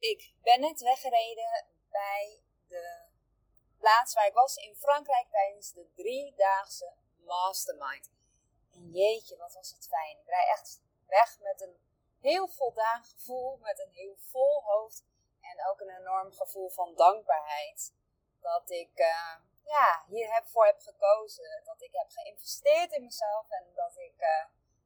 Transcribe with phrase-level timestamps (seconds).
[0.00, 3.06] Ik ben net weggereden bij de
[3.78, 8.10] plaats waar ik was in Frankrijk tijdens de driedaagse Mastermind.
[8.72, 10.18] En jeetje, wat was het fijn.
[10.18, 11.80] Ik rij echt weg met een
[12.20, 15.04] heel voldaan gevoel, met een heel vol hoofd
[15.40, 17.94] en ook een enorm gevoel van dankbaarheid.
[18.40, 23.96] Dat ik uh, ja, hiervoor heb gekozen, dat ik heb geïnvesteerd in mezelf en dat
[23.96, 24.44] ik uh,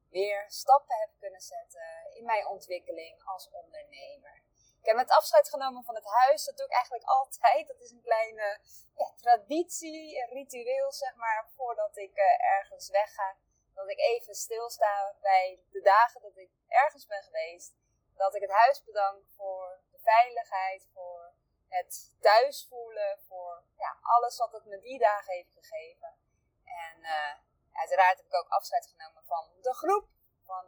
[0.09, 4.44] weer stappen heb kunnen zetten in mijn ontwikkeling als ondernemer.
[4.85, 6.45] Ik heb het afscheid genomen van het huis.
[6.45, 7.67] Dat doe ik eigenlijk altijd.
[7.67, 8.59] Dat is een kleine
[8.95, 13.35] ja, traditie, een ritueel, zeg maar, voordat ik uh, ergens wegga.
[13.73, 17.73] Dat ik even stilsta bij de dagen dat ik ergens ben geweest.
[18.15, 21.33] Dat ik het huis bedank voor de veiligheid, voor
[21.67, 26.17] het thuis voelen, voor ja, alles wat het me die dagen heeft gegeven.
[26.63, 27.33] En uh,
[27.71, 30.07] uiteraard heb ik ook afscheid genomen van de groep,
[30.45, 30.65] van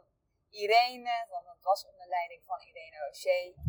[0.50, 3.67] Irene, want het was onder leiding van Irene O'Shea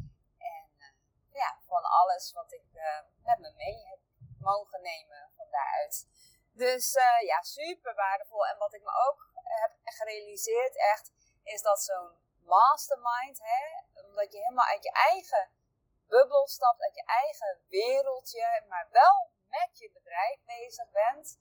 [1.34, 4.00] ja, van alles wat ik uh, met me mee heb
[4.40, 6.08] mogen nemen van daaruit.
[6.54, 8.48] Dus uh, ja, super waardevol.
[8.48, 11.12] En wat ik me ook heb gerealiseerd echt,
[11.44, 13.66] is dat zo'n mastermind, hè,
[14.06, 15.52] omdat je helemaal uit je eigen
[16.08, 21.40] bubbel stapt, uit je eigen wereldje, maar wel met je bedrijf bezig bent.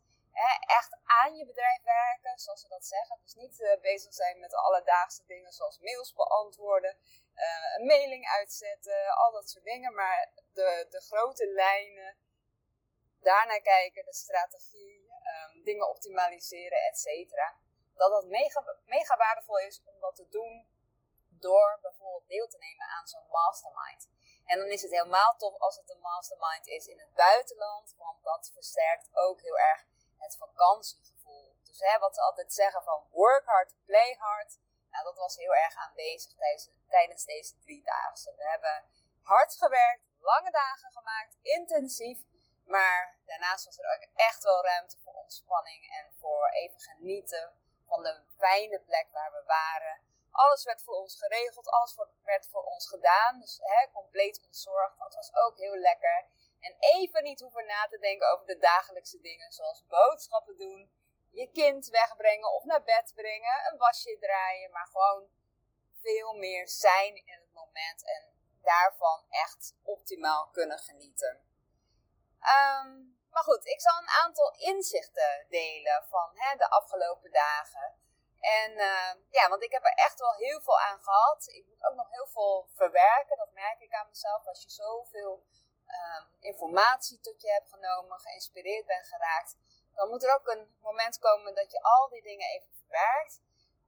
[0.67, 3.19] Echt aan je bedrijf werken, zoals ze dat zeggen.
[3.23, 6.97] Dus niet uh, bezig zijn met alledaagse dingen zoals mails beantwoorden,
[7.35, 9.95] uh, een mailing uitzetten, al dat soort dingen.
[9.95, 12.17] Maar de, de grote lijnen,
[13.21, 15.13] daarnaar kijken, de strategie,
[15.53, 17.59] um, dingen optimaliseren, et cetera.
[17.95, 20.69] Dat dat mega, mega waardevol is om dat te doen
[21.29, 24.09] door bijvoorbeeld deel te nemen aan zo'n mastermind.
[24.45, 28.23] En dan is het helemaal tof als het een mastermind is in het buitenland, want
[28.23, 29.87] dat versterkt ook heel erg
[30.19, 31.57] het vakantiegevoel.
[31.63, 34.59] Dus hè, wat ze altijd zeggen van work hard, play hard.
[34.91, 38.35] Nou, dat was heel erg aanwezig tijdens, tijdens deze driedaagse.
[38.37, 38.85] We hebben
[39.23, 42.19] hard gewerkt, lange dagen gemaakt, intensief.
[42.65, 47.53] Maar daarnaast was er ook echt wel ruimte voor ontspanning en voor even genieten
[47.87, 50.01] van de fijne plek waar we waren.
[50.31, 53.41] Alles werd voor ons geregeld, alles werd voor ons gedaan.
[53.41, 54.99] Dus hè, compleet ontzorgd.
[54.99, 56.27] Dat was ook heel lekker.
[56.61, 60.91] En even niet hoeven na te denken over de dagelijkse dingen, zoals boodschappen doen,
[61.31, 65.29] je kind wegbrengen of naar bed brengen, een wasje draaien, maar gewoon
[66.01, 68.33] veel meer zijn in het moment en
[68.63, 71.41] daarvan echt optimaal kunnen genieten.
[72.41, 77.95] Um, maar goed, ik zal een aantal inzichten delen van hè, de afgelopen dagen.
[78.41, 81.47] En uh, ja, want ik heb er echt wel heel veel aan gehad.
[81.47, 84.47] Ik moet ook nog heel veel verwerken, dat merk ik aan mezelf.
[84.47, 85.47] Als je zoveel
[85.99, 89.57] um, informatie tot je hebt genomen, geïnspireerd bent geraakt,
[89.95, 93.41] dan moet er ook een moment komen dat je al die dingen even verwerkt.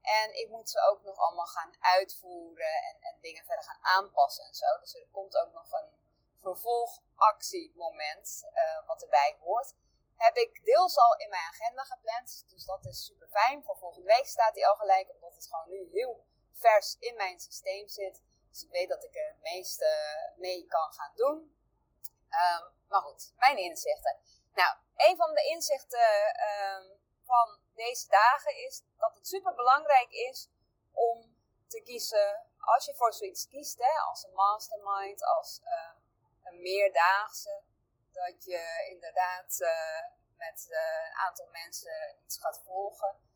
[0.03, 4.44] En ik moet ze ook nog allemaal gaan uitvoeren en, en dingen verder gaan aanpassen
[4.44, 4.78] en zo.
[4.81, 5.99] Dus er komt ook nog een
[6.41, 9.75] vervolgactiemoment uh, wat erbij hoort.
[10.17, 13.65] Heb ik deels al in mijn agenda gepland, dus dat is super fijn.
[13.65, 17.41] Voor volgende week staat die al gelijk, omdat het gewoon nu heel vers in mijn
[17.41, 18.22] systeem zit.
[18.50, 19.87] Dus ik weet dat ik er het meeste
[20.37, 21.59] mee kan gaan doen.
[22.30, 24.20] Um, maar goed, mijn inzichten.
[24.52, 26.10] Nou, een van de inzichten
[26.50, 30.48] um, van deze dagen is dat het super belangrijk is
[30.92, 31.36] om
[31.69, 35.92] te kiezen, als je voor zoiets kiest, hè, als een mastermind, als uh,
[36.42, 37.62] een meerdaagse,
[38.12, 40.00] dat je inderdaad uh,
[40.36, 43.28] met uh, een aantal mensen iets gaat volgen.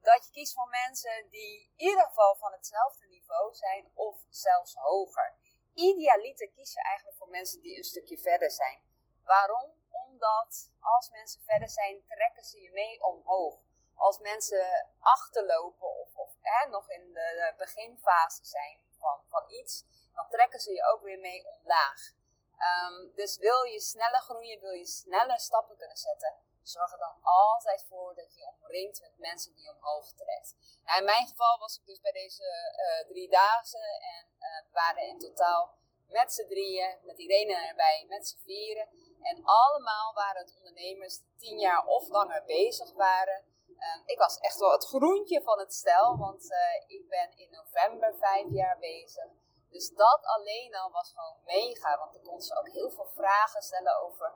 [0.00, 4.74] Dat je kiest voor mensen die in ieder geval van hetzelfde niveau zijn of zelfs
[4.74, 5.34] hoger.
[5.74, 8.82] Idealiter kies je eigenlijk voor mensen die een stukje verder zijn.
[9.24, 9.74] Waarom?
[9.90, 13.60] Omdat als mensen verder zijn, trekken ze je mee omhoog.
[13.94, 19.84] Als mensen achterlopen of, hè, nog in de beginfase zijn van, van iets,
[20.14, 22.12] dan trekken ze je ook weer mee omlaag.
[22.58, 27.16] Um, dus wil je sneller groeien, wil je sneller stappen kunnen zetten, zorg er dan
[27.22, 30.54] altijd voor dat je omringt met mensen die omhoog trekt.
[30.84, 34.70] Nou, in mijn geval was ik dus bij deze uh, drie dagen en uh, we
[34.72, 35.74] waren in totaal
[36.08, 38.88] met z'n drieën, met Irene erbij, met z'n vieren.
[39.22, 43.44] En allemaal waren het ondernemers die tien jaar of langer bezig waren.
[43.68, 47.50] Uh, ik was echt wel het groentje van het stel, want uh, ik ben in
[47.50, 49.26] november vijf jaar bezig.
[49.70, 53.62] Dus dat alleen al was gewoon mega, want ik kon ze ook heel veel vragen
[53.62, 54.34] stellen over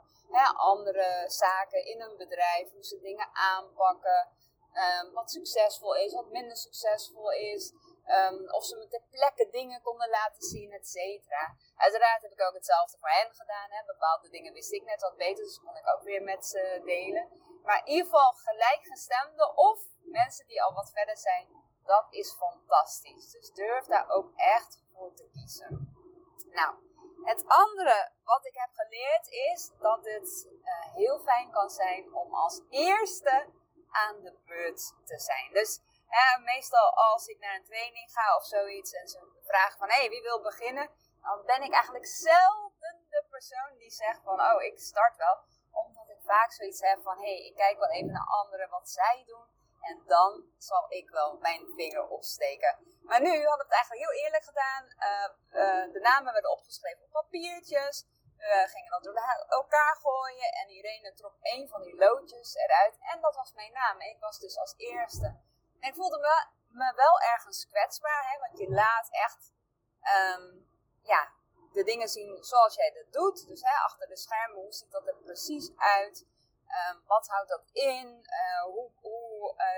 [0.57, 4.29] andere zaken in een bedrijf, hoe ze dingen aanpakken,
[4.73, 7.73] um, wat succesvol is, wat minder succesvol is.
[8.07, 11.57] Um, of ze me ter plekke dingen konden laten zien, et cetera.
[11.77, 13.71] Uiteraard heb ik ook hetzelfde voor hen gedaan.
[13.71, 13.85] Hè.
[13.87, 17.29] Bepaalde dingen wist ik net wat beter, dus kon ik ook weer met ze delen.
[17.63, 21.49] Maar in ieder geval gelijkgestemde of mensen die al wat verder zijn,
[21.85, 23.31] dat is fantastisch.
[23.31, 25.95] Dus durf daar ook echt voor te kiezen.
[26.47, 26.75] Nou,
[27.27, 32.35] Het andere wat ik heb geleerd is dat het uh, heel fijn kan zijn om
[32.35, 33.47] als eerste
[33.91, 35.53] aan de beurt te zijn.
[35.53, 35.81] Dus
[36.45, 40.09] meestal als ik naar een training ga of zoiets en ze vragen van hé, hey,
[40.09, 40.91] wie wil beginnen?
[41.23, 45.37] Dan ben ik eigenlijk zelden de persoon die zegt van oh, ik start wel.
[45.71, 48.89] Omdat ik vaak zoiets heb van hé, hey, ik kijk wel even naar anderen wat
[48.89, 49.47] zij doen.
[49.91, 52.73] En dan zal ik wel mijn vinger opsteken.
[53.03, 54.85] Maar nu hadden we het eigenlijk heel eerlijk gedaan.
[55.09, 55.29] Uh,
[55.61, 58.07] uh, de namen werden opgeschreven op papiertjes.
[58.37, 59.15] We gingen dat door
[59.49, 60.53] elkaar gooien.
[60.53, 62.97] En Irene trok een van die loodjes eruit.
[63.01, 64.01] En dat was mijn naam.
[64.01, 65.27] Ik was dus als eerste.
[65.81, 68.31] En ik voelde me, me wel ergens kwetsbaar.
[68.31, 69.53] Hè, want je laat echt
[70.17, 70.69] um,
[71.03, 71.33] ja,
[71.73, 73.47] de dingen zien zoals jij dat doet.
[73.47, 76.27] Dus hè, achter de schermen, hoe ziet dat er precies uit?
[76.91, 78.07] Um, wat houdt dat in?
[78.23, 79.26] Uh, hoe hoe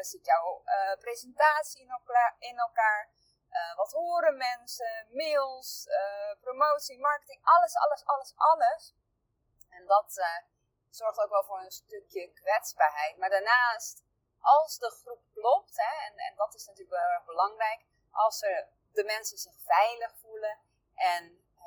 [0.00, 2.36] zit jouw uh, presentatie in elkaar?
[2.38, 3.16] In elkaar?
[3.76, 5.06] wat horen mensen?
[5.10, 5.88] Mails,
[6.40, 8.94] promotie, marketing, alles, alles, alles, alles.
[9.68, 10.20] En dat
[10.90, 13.16] zorgt ook wel voor een stukje kwetsbaarheid.
[13.16, 14.04] Maar daarnaast,
[14.40, 18.38] als de groep klopt, hè, en, en dat is natuurlijk wel erg belangrijk, als
[18.92, 20.58] de mensen zich veilig voelen
[20.94, 21.22] en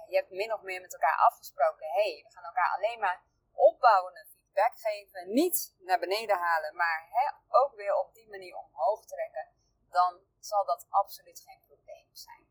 [0.08, 3.24] je hebt min of meer met elkaar afgesproken, hé, hey, we gaan elkaar alleen maar
[3.54, 4.14] opbouwen
[4.52, 9.48] feedback geven, niet naar beneden halen, maar hè, ook weer op die manier omhoog trekken,
[9.90, 12.50] dan zal dat absoluut geen probleem zijn.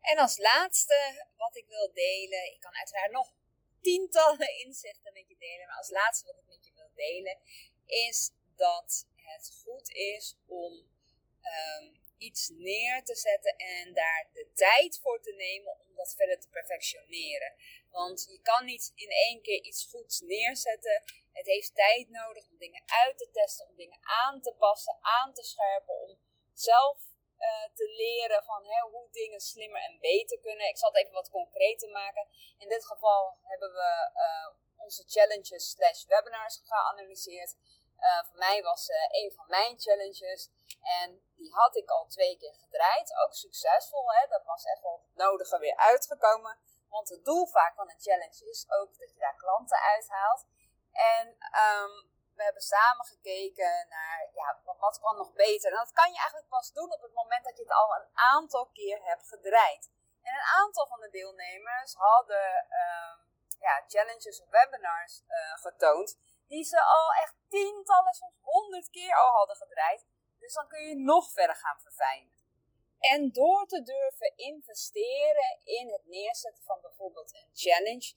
[0.00, 3.32] En als laatste wat ik wil delen, ik kan uiteraard nog
[3.80, 7.38] tientallen inzichten met je delen, maar als laatste wat ik met je wil delen,
[7.86, 10.72] is dat het goed is om
[11.42, 16.40] um, iets neer te zetten en daar de tijd voor te nemen om dat verder
[16.40, 17.54] te perfectioneren.
[17.90, 21.02] Want je kan niet in één keer iets goeds neerzetten.
[21.32, 25.32] Het heeft tijd nodig om dingen uit te testen, om dingen aan te passen, aan
[25.34, 26.18] te scherpen, om
[26.52, 26.96] zelf
[27.38, 30.68] uh, te leren van hè, hoe dingen slimmer en beter kunnen.
[30.68, 32.28] Ik zal het even wat concreter maken.
[32.58, 37.56] In dit geval hebben we uh, onze challenges slash webinars geanalyseerd.
[38.08, 40.50] Uh, voor mij was uh, een van mijn challenges.
[40.80, 43.14] En die had ik al twee keer gedraaid.
[43.16, 44.12] Ook succesvol.
[44.12, 44.26] Hè?
[44.28, 46.58] Dat was echt wel het nodige weer uitgekomen.
[46.88, 50.46] Want het doel vaak van een challenge is ook dat je daar klanten uithaalt.
[50.92, 51.26] En
[51.66, 55.70] um, we hebben samen gekeken naar ja, wat, kan nog beter.
[55.70, 58.10] En dat kan je eigenlijk pas doen op het moment dat je het al een
[58.14, 59.90] aantal keer hebt gedraaid.
[60.22, 63.18] En een aantal van de deelnemers hadden um,
[63.58, 66.18] ja, challenges of webinars uh, getoond.
[66.52, 70.06] Die ze al echt tientallen, soms honderd keer al hadden gedraaid.
[70.38, 72.32] Dus dan kun je nog verder gaan verfijnen.
[72.98, 78.14] En door te durven investeren in het neerzetten van bijvoorbeeld een challenge,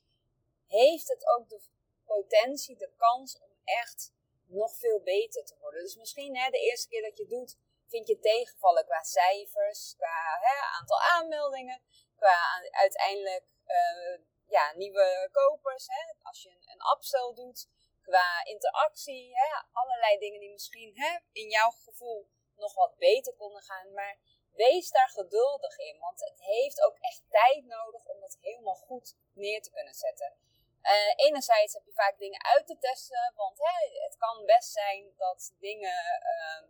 [0.67, 1.61] heeft het ook de
[2.05, 4.13] potentie, de kans om echt
[4.45, 5.81] nog veel beter te worden.
[5.83, 10.37] Dus misschien hè, de eerste keer dat je doet, vind je tegenvallen qua cijfers, qua
[10.41, 11.81] hè, aantal aanmeldingen,
[12.15, 12.37] qua
[12.71, 15.87] uiteindelijk uh, ja, nieuwe kopers.
[15.87, 17.67] Hè, als je een, een doet,
[18.05, 23.61] qua interactie, hè, allerlei dingen die misschien hè, in jouw gevoel nog wat beter konden
[23.61, 23.93] gaan.
[23.93, 24.17] Maar
[24.51, 29.15] wees daar geduldig in, want het heeft ook echt tijd nodig om dat helemaal goed
[29.33, 30.37] neer te kunnen zetten.
[30.81, 35.13] Uh, enerzijds heb je vaak dingen uit te testen, want hè, het kan best zijn
[35.17, 35.99] dat dingen
[36.33, 36.69] uh,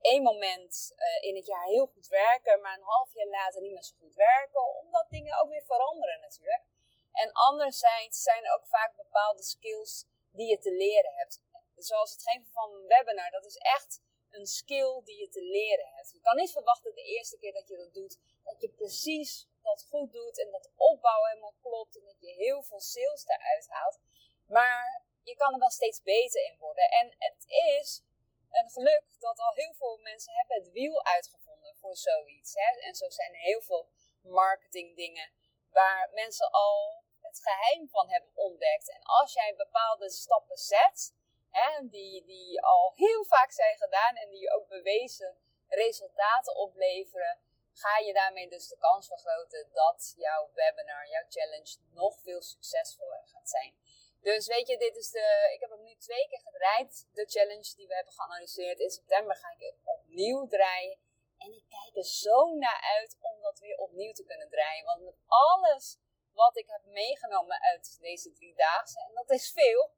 [0.00, 3.72] één moment uh, in het jaar heel goed werken, maar een half jaar later niet
[3.72, 6.64] meer zo goed werken, omdat dingen ook weer veranderen natuurlijk.
[7.12, 11.40] En anderzijds zijn er ook vaak bepaalde skills die je te leren hebt.
[11.76, 15.88] Zoals het geven van een webinar, dat is echt een skill die je te leren
[15.94, 16.10] hebt.
[16.10, 19.86] Je kan niet verwachten de eerste keer dat je dat doet, dat je precies dat
[19.88, 23.98] goed doet en dat opbouw helemaal klopt en dat je heel veel sales eruit haalt.
[24.46, 26.90] Maar je kan er wel steeds beter in worden.
[26.90, 28.02] En het is
[28.50, 32.54] een geluk dat al heel veel mensen hebben het wiel uitgevonden voor zoiets.
[32.54, 32.80] Hè?
[32.80, 33.88] En zo zijn er heel veel
[34.22, 35.30] marketing dingen
[35.70, 36.99] waar mensen al
[37.30, 38.90] het geheim van hebben ontdekt.
[38.90, 41.14] En als jij bepaalde stappen zet,
[41.50, 45.36] hè, die, die al heel vaak zijn gedaan en die ook bewezen
[45.68, 47.38] resultaten opleveren,
[47.72, 53.22] ga je daarmee dus de kans vergroten dat jouw webinar, jouw challenge nog veel succesvoller
[53.24, 53.74] gaat zijn.
[54.20, 57.74] Dus weet je, dit is de, ik heb hem nu twee keer gedraaid, de challenge
[57.76, 58.78] die we hebben geanalyseerd.
[58.78, 60.98] In september ga ik het opnieuw draaien.
[61.38, 64.84] En ik kijk er zo naar uit om dat weer opnieuw te kunnen draaien.
[64.84, 65.98] Want met alles
[66.32, 69.92] wat ik heb meegenomen uit deze driedaagse, en dat is veel,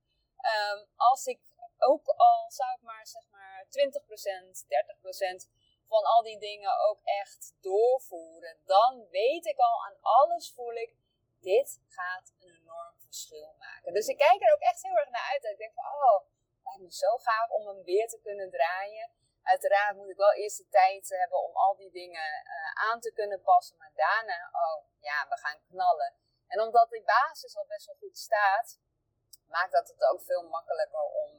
[0.54, 1.40] um, als ik
[1.78, 5.48] ook al zou ik maar zeg maar 20%, 30%
[5.86, 10.94] van al die dingen ook echt doorvoeren, dan weet ik al aan alles voel ik,
[11.40, 13.92] dit gaat een enorm verschil maken.
[13.92, 15.44] Dus ik kijk er ook echt heel erg naar uit.
[15.44, 16.20] Ik denk van, oh,
[16.54, 19.10] het lijkt me zo gaaf om hem weer te kunnen draaien.
[19.42, 22.28] Uiteraard moet ik wel eerst de tijd hebben om al die dingen
[22.90, 23.76] aan te kunnen passen.
[23.76, 26.14] Maar daarna, oh ja, we gaan knallen.
[26.52, 28.78] En omdat die basis al best wel goed staat,
[29.46, 31.32] maakt dat het ook veel makkelijker om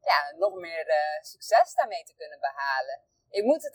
[0.00, 0.86] ja, nog meer
[1.22, 3.02] succes daarmee te kunnen behalen.
[3.30, 3.74] Ik moet het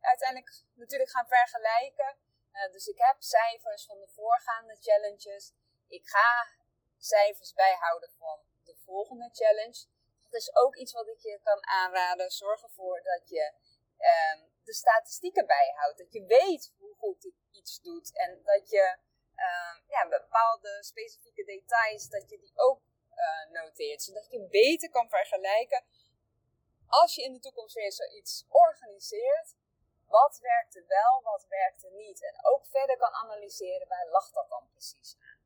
[0.00, 2.16] uiteindelijk natuurlijk gaan vergelijken.
[2.52, 5.52] Uh, dus ik heb cijfers van de voorgaande challenges.
[5.88, 6.48] Ik ga
[6.98, 9.86] cijfers bijhouden van de volgende challenge.
[10.22, 12.30] Dat is ook iets wat ik je kan aanraden.
[12.30, 13.52] Zorg ervoor dat je
[13.98, 15.98] um, de statistieken bijhoudt.
[15.98, 18.16] Dat je weet hoe goed iets doet.
[18.16, 18.96] En dat je
[19.44, 22.80] um, ja, bepaalde specifieke details, dat je die ook
[23.14, 24.02] uh, noteert.
[24.02, 25.84] Zodat je beter kan vergelijken
[26.88, 29.54] als je in de toekomst weer zoiets organiseert,
[30.06, 32.22] wat werkte wel, wat werkte niet.
[32.22, 35.40] En ook verder kan analyseren, waar lag dat dan precies aan.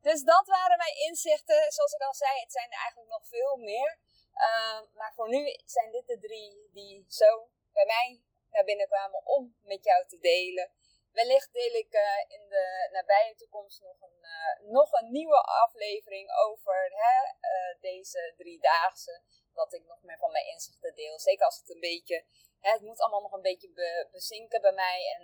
[0.00, 1.72] Dus dat waren mijn inzichten.
[1.72, 3.98] Zoals ik al zei, het zijn er eigenlijk nog veel meer.
[4.34, 9.26] Ehm, maar voor nu zijn dit de drie die zo bij mij naar binnen kwamen
[9.26, 10.70] om met jou te delen.
[11.18, 16.30] Wellicht deel ik uh, in de nabije toekomst nog een, uh, nog een nieuwe aflevering
[16.46, 19.22] over hè, uh, deze driedaagse
[19.54, 21.18] dat ik nog meer van mijn inzichten deel.
[21.18, 22.24] Zeker als het een beetje,
[22.60, 25.22] hè, het moet allemaal nog een beetje be, bezinken bij mij en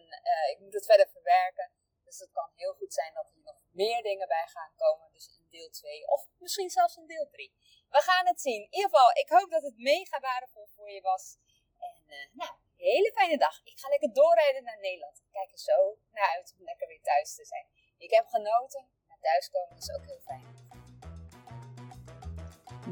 [0.51, 1.71] ik moet het verder verwerken.
[2.05, 5.13] Dus het kan heel goed zijn dat er nog meer dingen bij gaan komen.
[5.13, 7.55] Dus in deel 2 of misschien zelfs in deel 3.
[7.91, 8.63] We gaan het zien.
[8.63, 11.37] In ieder geval, ik hoop dat het mega waardevol voor je was.
[11.79, 12.53] En nou,
[12.91, 13.61] hele fijne dag.
[13.65, 15.23] Ik ga lekker doorrijden naar Nederland.
[15.31, 17.67] Kijk er zo naar uit om lekker weer thuis te zijn.
[17.99, 18.89] Ik heb genoten.
[19.09, 20.63] Maar thuiskomen is ook heel fijn.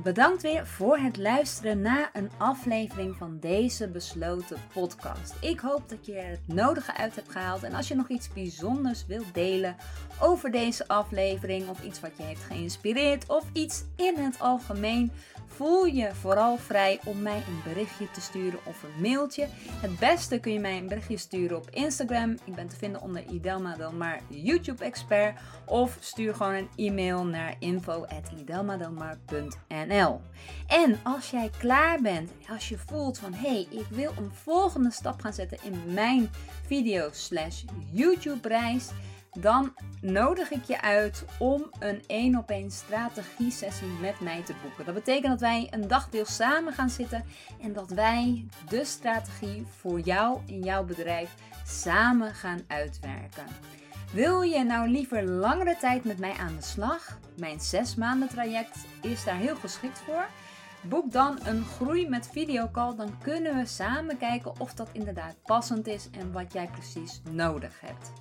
[0.02, 5.34] Bedankt weer voor het luisteren naar een aflevering van deze besloten podcast.
[5.40, 7.62] Ik hoop dat je er het nodige uit hebt gehaald.
[7.62, 9.76] En als je nog iets bijzonders wilt delen
[10.20, 15.12] over deze aflevering, of iets wat je heeft geïnspireerd, of iets in het algemeen,
[15.56, 19.46] voel je vooral vrij om mij een berichtje te sturen of een mailtje.
[19.80, 22.36] Het beste kun je mij een berichtje sturen op Instagram.
[22.44, 25.38] Ik ben te vinden onder Idelma Delmar YouTube expert.
[25.64, 30.20] Of stuur gewoon een e-mail naar info@idelmadelmar.nl.
[30.66, 34.90] En als jij klaar bent, als je voelt van hé, hey, ik wil een volgende
[34.90, 36.30] stap gaan zetten in mijn
[36.66, 38.88] video slash YouTube reis
[39.38, 44.54] dan nodig ik je uit om een één op één strategie sessie met mij te
[44.62, 44.84] boeken.
[44.84, 47.24] Dat betekent dat wij een dagdeel samen gaan zitten
[47.60, 51.34] en dat wij de strategie voor jou in jouw bedrijf
[51.66, 53.46] samen gaan uitwerken.
[54.12, 57.18] Wil je nou liever langere tijd met mij aan de slag?
[57.36, 60.26] Mijn zes maanden traject is daar heel geschikt voor.
[60.82, 65.86] Boek dan een groei met videocall, dan kunnen we samen kijken of dat inderdaad passend
[65.86, 68.12] is en wat jij precies nodig hebt.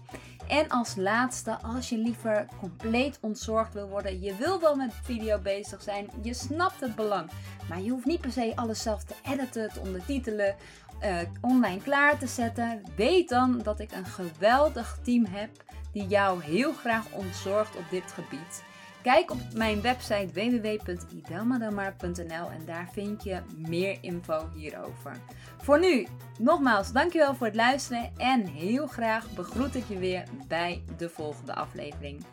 [0.50, 5.40] En als laatste, als je liever compleet ontzorgd wil worden, je wil wel met video
[5.40, 7.30] bezig zijn, je snapt het belang,
[7.68, 10.56] maar je hoeft niet per se alles zelf te editen, te ondertitelen,
[11.04, 12.84] uh, online klaar te zetten.
[12.96, 15.50] Weet dan dat ik een geweldig team heb
[15.92, 18.64] die jou heel graag ontzorgt op dit gebied.
[19.02, 25.18] Kijk op mijn website www.idelmadelmar.nl en daar vind je meer info hierover.
[25.58, 26.08] Voor nu,
[26.40, 31.54] nogmaals, dankjewel voor het luisteren en heel graag begroet ik je weer bij de volgende
[31.54, 32.24] aflevering.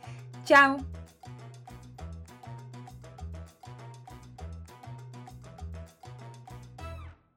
[0.45, 0.79] Ciao!